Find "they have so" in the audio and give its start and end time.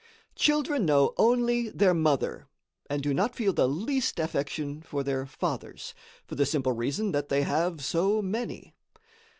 7.29-8.19